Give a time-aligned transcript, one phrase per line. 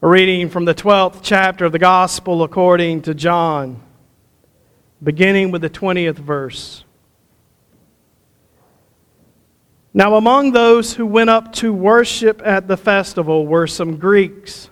[0.00, 3.82] A reading from the 12th chapter of the Gospel according to John,
[5.02, 6.84] beginning with the 20th verse.
[9.92, 14.70] Now, among those who went up to worship at the festival were some Greeks.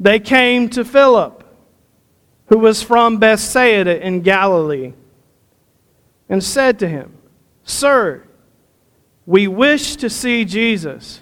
[0.00, 1.44] They came to Philip,
[2.46, 4.94] who was from Bethsaida in Galilee,
[6.28, 7.16] and said to him,
[7.62, 8.24] Sir,
[9.24, 11.20] we wish to see Jesus.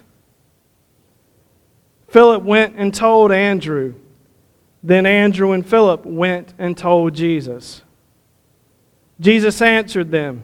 [2.16, 3.92] Philip went and told Andrew.
[4.82, 7.82] Then Andrew and Philip went and told Jesus.
[9.20, 10.42] Jesus answered them,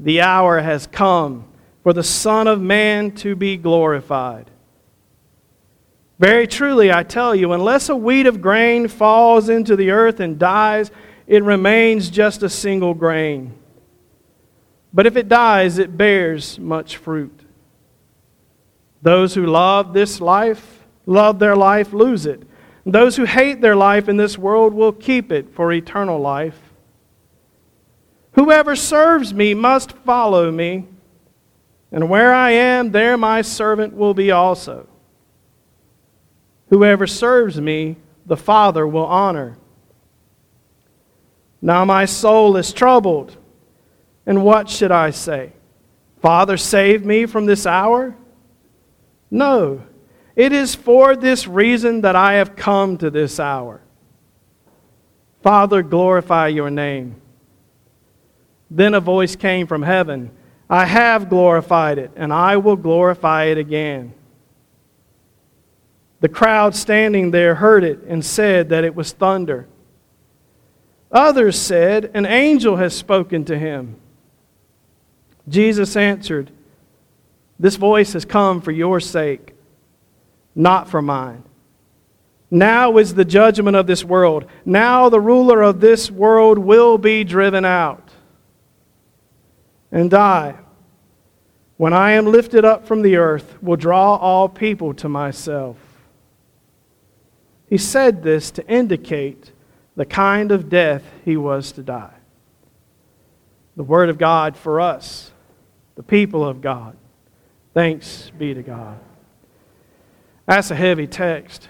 [0.00, 1.44] The hour has come
[1.84, 4.50] for the Son of Man to be glorified.
[6.18, 10.36] Very truly, I tell you, unless a wheat of grain falls into the earth and
[10.36, 10.90] dies,
[11.28, 13.54] it remains just a single grain.
[14.92, 17.38] But if it dies, it bears much fruit.
[19.00, 22.42] Those who love this life, love their life, lose it.
[22.84, 26.58] Those who hate their life in this world will keep it for eternal life.
[28.32, 30.86] Whoever serves me must follow me,
[31.92, 34.88] and where I am, there my servant will be also.
[36.70, 39.58] Whoever serves me, the Father will honor.
[41.60, 43.36] Now my soul is troubled,
[44.26, 45.52] and what should I say?
[46.20, 48.16] Father, save me from this hour?
[49.30, 49.82] No,
[50.34, 53.80] it is for this reason that I have come to this hour.
[55.42, 57.16] Father, glorify your name.
[58.70, 60.30] Then a voice came from heaven
[60.70, 64.14] I have glorified it, and I will glorify it again.
[66.20, 69.68] The crowd standing there heard it and said that it was thunder.
[71.10, 73.96] Others said, An angel has spoken to him.
[75.46, 76.50] Jesus answered,
[77.62, 79.51] this voice has come for your sake,
[80.54, 81.44] not for mine.
[82.50, 84.44] Now is the judgment of this world.
[84.64, 88.10] Now the ruler of this world will be driven out.
[89.90, 90.56] And I,
[91.78, 95.76] when I am lifted up from the earth, will draw all people to myself.
[97.68, 99.52] He said this to indicate
[99.96, 102.14] the kind of death he was to die.
[103.76, 105.30] The Word of God for us,
[105.94, 106.96] the people of God.
[107.72, 108.98] Thanks be to God.
[110.46, 111.68] That's a heavy text.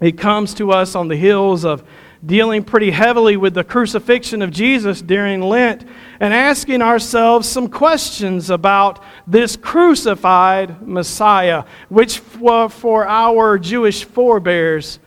[0.00, 1.82] It comes to us on the heels of
[2.24, 5.86] dealing pretty heavily with the crucifixion of Jesus during Lent
[6.18, 14.98] and asking ourselves some questions about this crucified Messiah, which for our Jewish forebears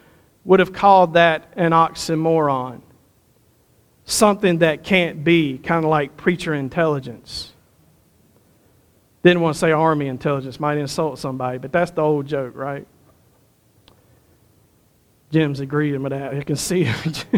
[0.45, 2.81] would have called that an oxymoron.
[4.05, 7.53] Something that can't be, kind of like preacher intelligence.
[9.23, 12.87] Didn't want to say army intelligence, might insult somebody, but that's the old joke, right?
[15.31, 16.35] Jim's agreeing with that.
[16.35, 17.25] You can see it.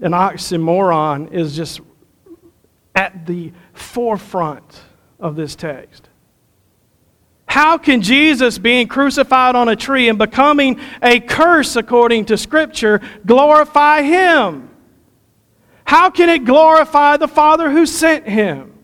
[0.00, 1.80] An oxymoron is just
[2.94, 4.80] at the forefront
[5.18, 6.08] of this text.
[7.46, 13.00] How can Jesus, being crucified on a tree and becoming a curse according to Scripture,
[13.26, 14.67] glorify Him?
[15.88, 18.74] How can it glorify the Father who sent him?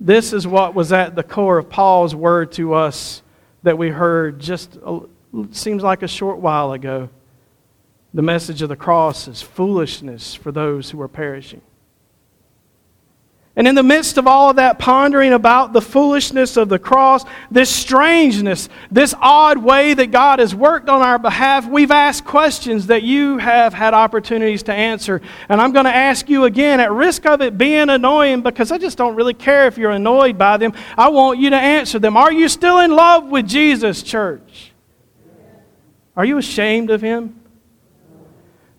[0.00, 3.20] This is what was at the core of Paul's word to us
[3.62, 4.78] that we heard just
[5.50, 7.10] seems like a short while ago.
[8.14, 11.60] The message of the cross is foolishness for those who are perishing.
[13.56, 17.24] And in the midst of all of that pondering about the foolishness of the cross,
[17.52, 22.88] this strangeness, this odd way that God has worked on our behalf, we've asked questions
[22.88, 25.20] that you have had opportunities to answer.
[25.48, 28.78] And I'm going to ask you again, at risk of it being annoying, because I
[28.78, 32.16] just don't really care if you're annoyed by them, I want you to answer them.
[32.16, 34.72] Are you still in love with Jesus, church?
[36.16, 37.40] Are you ashamed of him?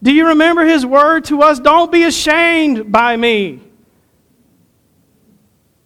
[0.03, 1.61] Do you remember his word to us?
[1.61, 3.61] Don't be ashamed by me.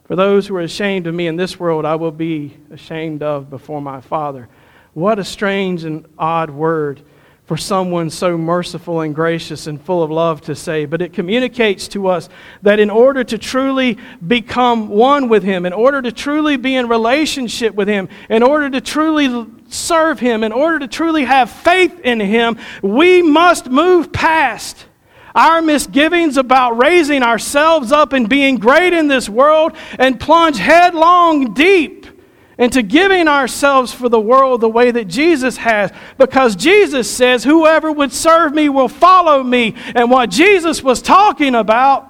[0.10, 3.48] For those who are ashamed of me in this world, I will be ashamed of
[3.48, 4.50] before my Father.
[4.96, 7.04] What a strange and odd word
[7.46, 10.86] for someone so merciful and gracious and full of love to say.
[10.86, 12.28] But it communicates to us
[12.64, 16.88] that in order to truly become one with Him, in order to truly be in
[16.88, 22.00] relationship with Him, in order to truly serve Him, in order to truly have faith
[22.00, 24.88] in Him, we must move past
[25.36, 31.54] our misgivings about raising ourselves up and being great in this world and plunge headlong
[31.54, 32.06] deep
[32.60, 35.92] into giving ourselves for the world the way that Jesus has.
[36.18, 39.76] Because Jesus says, Whoever would serve me will follow me.
[39.96, 42.09] And what Jesus was talking about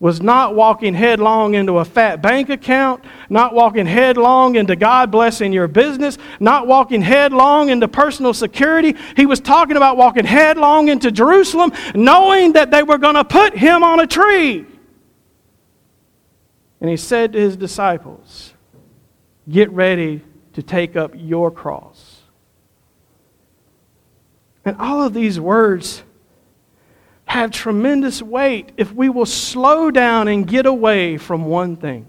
[0.00, 5.52] was not walking headlong into a fat bank account, not walking headlong into God blessing
[5.52, 8.96] your business, not walking headlong into personal security.
[9.14, 13.54] He was talking about walking headlong into Jerusalem, knowing that they were going to put
[13.54, 14.64] him on a tree.
[16.80, 18.54] And he said to his disciples,
[19.50, 20.22] Get ready
[20.54, 22.22] to take up your cross.
[24.64, 26.02] And all of these words
[27.30, 32.04] have tremendous weight if we will slow down and get away from one thing.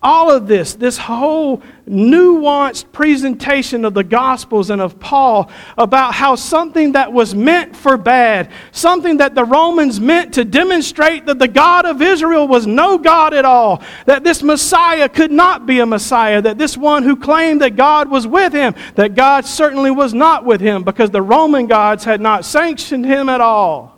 [0.00, 6.36] All of this, this whole nuanced presentation of the Gospels and of Paul about how
[6.36, 11.48] something that was meant for bad, something that the Romans meant to demonstrate that the
[11.48, 15.86] God of Israel was no God at all, that this Messiah could not be a
[15.86, 20.14] Messiah, that this one who claimed that God was with him, that God certainly was
[20.14, 23.95] not with him because the Roman gods had not sanctioned him at all.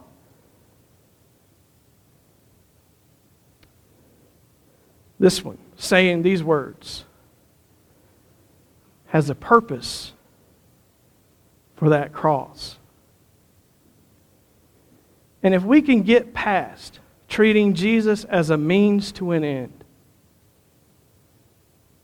[5.19, 7.05] This one, saying these words,
[9.07, 10.13] has a purpose
[11.77, 12.79] for that cross.
[15.43, 16.99] And if we can get past
[17.29, 19.73] treating Jesus as a means to an end,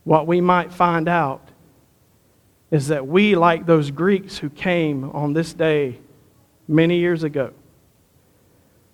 [0.05, 1.49] what we might find out
[2.71, 5.99] is that we, like those Greeks who came on this day
[6.69, 7.53] many years ago,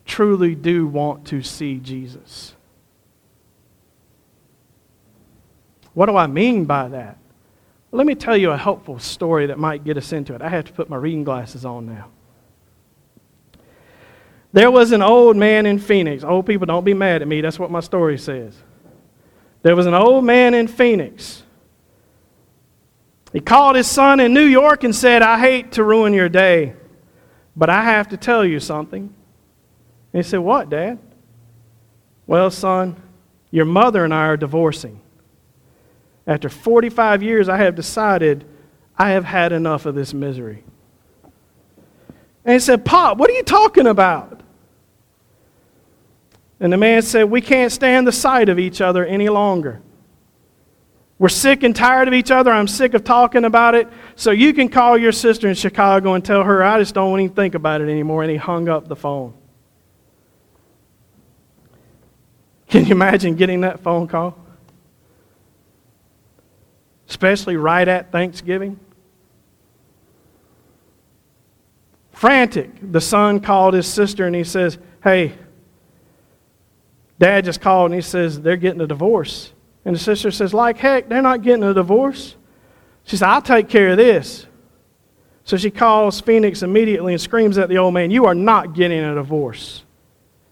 [0.04, 2.54] truly do want to see Jesus.
[6.00, 7.18] What do I mean by that?
[7.92, 10.40] Let me tell you a helpful story that might get us into it.
[10.40, 12.08] I have to put my reading glasses on now.
[14.54, 16.24] There was an old man in Phoenix.
[16.24, 17.42] Old people, don't be mad at me.
[17.42, 18.56] That's what my story says.
[19.60, 21.42] There was an old man in Phoenix.
[23.34, 26.76] He called his son in New York and said, I hate to ruin your day,
[27.54, 29.02] but I have to tell you something.
[29.02, 30.98] And he said, What, Dad?
[32.26, 32.96] Well, son,
[33.50, 35.02] your mother and I are divorcing.
[36.30, 38.44] After 45 years, I have decided
[38.96, 40.62] I have had enough of this misery.
[42.44, 44.40] And he said, Pop, what are you talking about?
[46.60, 49.82] And the man said, We can't stand the sight of each other any longer.
[51.18, 52.52] We're sick and tired of each other.
[52.52, 53.88] I'm sick of talking about it.
[54.14, 57.28] So you can call your sister in Chicago and tell her, I just don't want
[57.28, 58.22] to think about it anymore.
[58.22, 59.34] And he hung up the phone.
[62.68, 64.39] Can you imagine getting that phone call?
[67.10, 68.78] Especially right at Thanksgiving?
[72.12, 75.34] Frantic, the son called his sister and he says, Hey,
[77.18, 79.52] dad just called and he says, They're getting a divorce.
[79.84, 82.36] And the sister says, Like heck, they're not getting a divorce.
[83.04, 84.46] She says, I'll take care of this.
[85.44, 89.00] So she calls Phoenix immediately and screams at the old man, You are not getting
[89.00, 89.82] a divorce.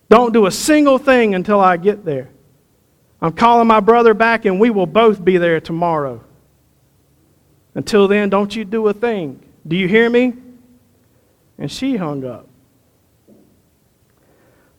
[0.08, 2.30] Don't do a single thing until I get there.
[3.20, 6.24] I'm calling my brother back and we will both be there tomorrow.
[7.78, 9.40] Until then, don't you do a thing.
[9.64, 10.32] Do you hear me?
[11.58, 12.48] And she hung up.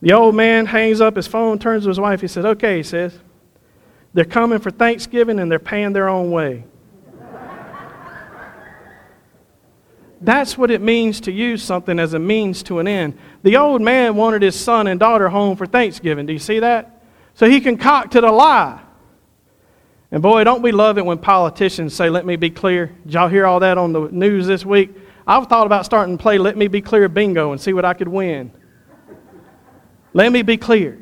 [0.01, 2.19] The old man hangs up his phone, turns to his wife.
[2.19, 3.18] He says, Okay, he says,
[4.13, 6.66] they're coming for Thanksgiving and they're paying their own way.
[10.19, 13.18] That's what it means to use something as a means to an end.
[13.44, 16.25] The old man wanted his son and daughter home for Thanksgiving.
[16.25, 17.02] Do you see that?
[17.34, 18.81] So he concocted a lie.
[20.11, 22.87] And boy, don't we love it when politicians say, Let me be clear?
[23.06, 24.95] Did y'all hear all that on the news this week?
[25.28, 27.94] I've thought about starting to play Let Me Be Clear bingo and see what I
[27.94, 28.51] could win.
[30.13, 30.97] Let me be clear.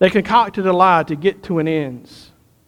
[0.00, 2.10] They concocted a lie to get to an end,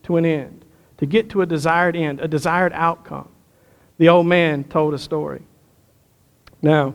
[0.04, 0.64] to an end,
[0.98, 3.28] to get to a desired end, a desired outcome.
[3.98, 5.42] The old man told a story.
[6.62, 6.94] Now,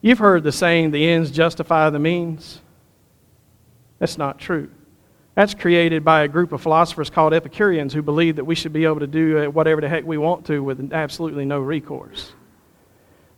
[0.00, 2.60] you've heard the saying, the ends justify the means.
[4.00, 4.70] That's not true.
[5.36, 8.86] That's created by a group of philosophers called Epicureans who believe that we should be
[8.86, 12.32] able to do uh, whatever the heck we want to with absolutely no recourse.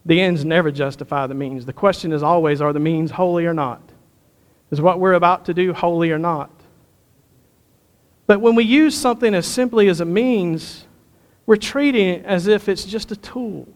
[0.07, 1.67] The ends never justify the means.
[1.67, 3.83] The question is always are the means holy or not?
[4.71, 6.53] Is what we're about to do holy or not?
[8.29, 10.87] But when we use something as simply as a means,
[11.47, 13.67] we're treating it as if it's just a tool.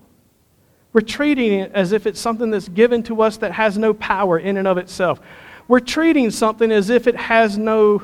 [0.92, 4.38] We're treating it as if it's something that's given to us that has no power
[4.38, 5.20] in and of itself.
[5.66, 8.02] We're treating something as if it has no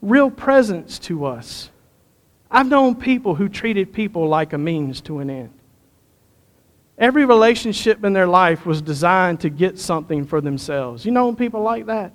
[0.00, 1.70] real presence to us.
[2.50, 5.50] I've known people who treated people like a means to an end.
[6.96, 11.04] Every relationship in their life was designed to get something for themselves.
[11.04, 12.12] You know people like that?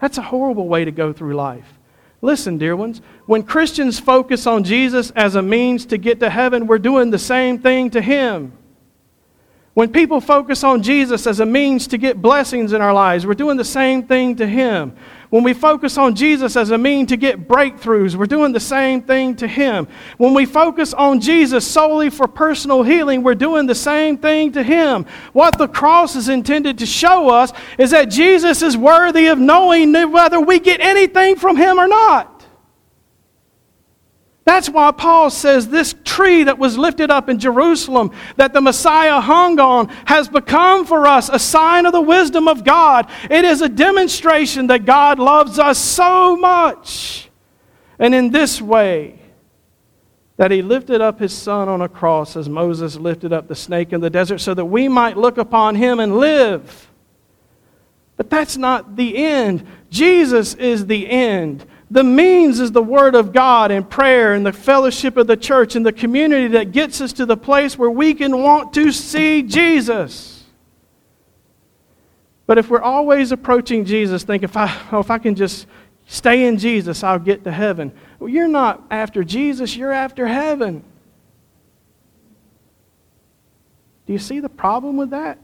[0.00, 1.78] That's a horrible way to go through life.
[2.20, 6.66] Listen, dear ones, when Christians focus on Jesus as a means to get to heaven,
[6.66, 8.52] we're doing the same thing to Him.
[9.74, 13.34] When people focus on Jesus as a means to get blessings in our lives, we're
[13.34, 14.94] doing the same thing to Him.
[15.30, 19.02] When we focus on Jesus as a means to get breakthroughs, we're doing the same
[19.02, 19.88] thing to Him.
[20.16, 24.62] When we focus on Jesus solely for personal healing, we're doing the same thing to
[24.62, 25.06] Him.
[25.32, 29.92] What the cross is intended to show us is that Jesus is worthy of knowing
[30.12, 32.33] whether we get anything from Him or not.
[34.44, 39.20] That's why Paul says this tree that was lifted up in Jerusalem, that the Messiah
[39.20, 43.08] hung on, has become for us a sign of the wisdom of God.
[43.30, 47.30] It is a demonstration that God loves us so much.
[47.98, 49.18] And in this way,
[50.36, 53.92] that he lifted up his son on a cross as Moses lifted up the snake
[53.92, 56.90] in the desert so that we might look upon him and live.
[58.16, 59.66] But that's not the end.
[59.90, 61.64] Jesus is the end.
[61.94, 65.76] The means is the Word of God and prayer and the fellowship of the church
[65.76, 69.44] and the community that gets us to the place where we can want to see
[69.44, 70.42] Jesus.
[72.46, 75.68] But if we're always approaching Jesus thinking, if I, oh, if I can just
[76.06, 77.92] stay in Jesus, I'll get to heaven.
[78.18, 80.82] Well, you're not after Jesus, you're after heaven.
[84.08, 85.38] Do you see the problem with that?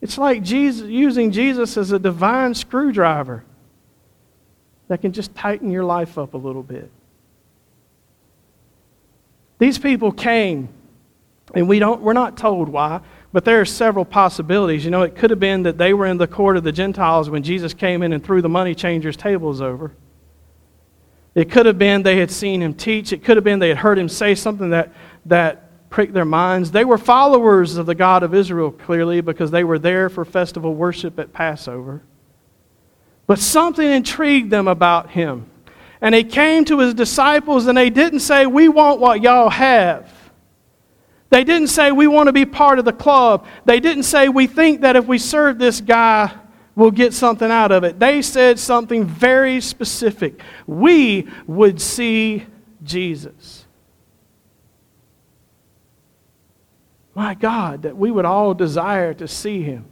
[0.00, 3.44] It's like Jesus, using Jesus as a divine screwdriver
[4.88, 6.90] that can just tighten your life up a little bit.
[9.58, 10.68] These people came,
[11.54, 13.00] and we don't, we're not told why,
[13.32, 14.84] but there are several possibilities.
[14.84, 17.28] You know, it could have been that they were in the court of the Gentiles
[17.28, 19.92] when Jesus came in and threw the money changers' tables over.
[21.34, 23.12] It could have been they had seen him teach.
[23.12, 24.92] It could have been they had heard him say something that,
[25.26, 26.70] that pricked their minds.
[26.70, 30.74] They were followers of the God of Israel, clearly, because they were there for festival
[30.74, 32.02] worship at Passover.
[33.28, 35.48] But something intrigued them about him.
[36.00, 40.10] And he came to his disciples and they didn't say, We want what y'all have.
[41.28, 43.46] They didn't say, We want to be part of the club.
[43.66, 46.34] They didn't say, We think that if we serve this guy,
[46.74, 48.00] we'll get something out of it.
[48.00, 50.40] They said something very specific.
[50.66, 52.46] We would see
[52.82, 53.66] Jesus.
[57.14, 59.84] My God, that we would all desire to see him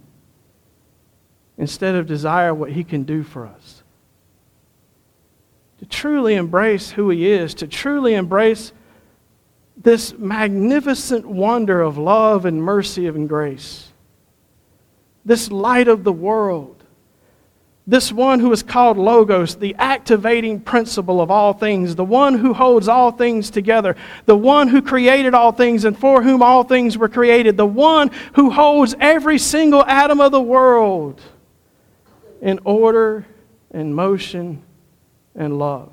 [1.59, 3.83] instead of desire what He can do for us.
[5.79, 8.73] To truly embrace who He is, to truly embrace
[9.77, 13.89] this magnificent wonder of love and mercy and grace,
[15.25, 16.73] this light of the world.
[17.89, 22.53] This one who is called Logos, the activating principle of all things, the one who
[22.53, 23.95] holds all things together,
[24.25, 28.11] the one who created all things and for whom all things were created, the one
[28.35, 31.23] who holds every single atom of the world
[32.40, 33.26] in order
[33.71, 34.62] and motion
[35.35, 35.93] and love.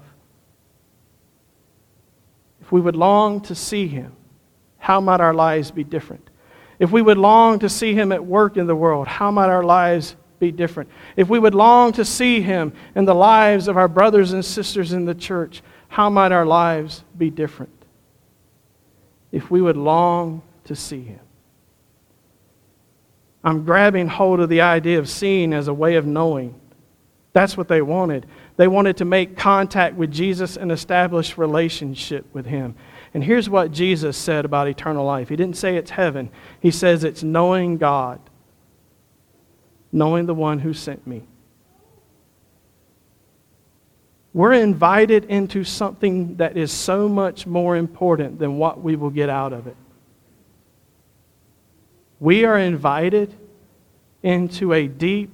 [2.62, 4.16] If we would long to see him,
[4.78, 6.30] how might our lives be different?
[6.80, 9.64] If we would long to see him at work in the world, how might our
[9.64, 10.90] lives be different?
[11.16, 14.92] If we would long to see him in the lives of our brothers and sisters
[14.92, 17.72] in the church, how might our lives be different?
[19.32, 21.20] If we would long to see him.
[23.44, 26.60] I'm grabbing hold of the idea of seeing as a way of knowing.
[27.34, 28.28] That's what they wanted.
[28.56, 32.76] They wanted to make contact with Jesus and establish relationship with him.
[33.14, 35.30] And here's what Jesus said about eternal life.
[35.30, 36.30] He didn't say it's heaven.
[36.60, 38.20] He says it's knowing God,
[39.92, 41.24] knowing the one who sent me.
[44.34, 49.30] We're invited into something that is so much more important than what we will get
[49.30, 49.78] out of it.
[52.24, 53.36] We are invited
[54.22, 55.30] into a deep,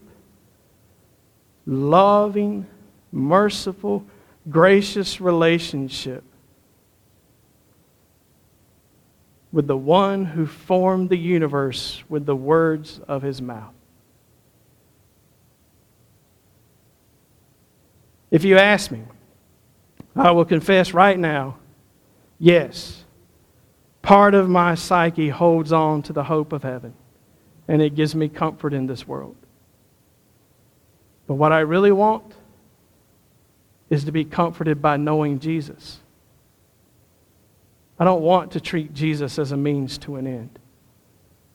[1.67, 2.65] loving,
[3.11, 4.03] merciful,
[4.49, 6.23] gracious relationship
[9.51, 13.75] with the one who formed the universe with the words of his mouth.
[18.31, 19.03] If you ask me,
[20.15, 21.57] I will confess right now
[22.39, 23.05] yes,
[24.09, 26.95] Part of my psyche holds on to the hope of heaven,
[27.67, 29.35] and it gives me comfort in this world.
[31.27, 32.33] But what I really want
[33.91, 35.99] is to be comforted by knowing Jesus.
[37.99, 40.57] I don't want to treat Jesus as a means to an end.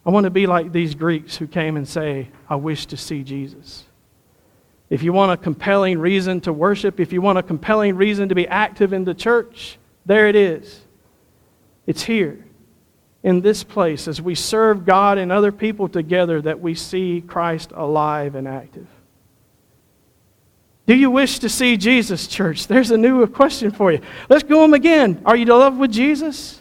[0.07, 3.25] I want to be like these Greeks who came and say, I wish to see
[3.25, 3.83] Jesus.
[4.91, 8.37] If you want a compelling reason to worship, if you want a compelling reason to
[8.37, 10.84] be active in the church, there it is.
[11.87, 12.45] It's here
[13.23, 17.73] in this place as we serve God and other people together that we see Christ
[17.75, 18.87] alive and active.
[20.87, 22.67] Do you wish to see Jesus, church?
[22.67, 24.01] There's a new question for you.
[24.29, 25.23] Let's go him again.
[25.25, 26.61] Are you in love with Jesus?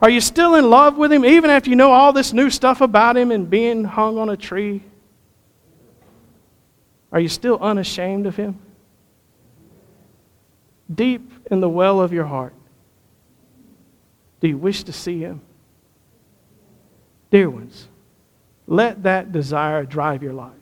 [0.00, 2.80] Are you still in love with him even after you know all this new stuff
[2.80, 4.82] about him and being hung on a tree?
[7.12, 8.58] Are you still unashamed of him?
[10.92, 12.54] Deep in the well of your heart,
[14.40, 15.40] do you wish to see him?
[17.30, 17.88] Dear ones,
[18.66, 20.52] let that desire drive your life.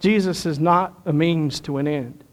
[0.00, 2.24] Jesus is not a means to an end.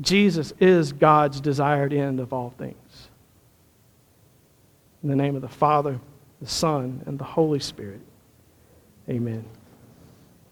[0.00, 3.08] Jesus is God's desired end of all things.
[5.02, 5.98] In the name of the Father,
[6.40, 8.00] the Son, and the Holy Spirit,
[9.08, 9.44] amen.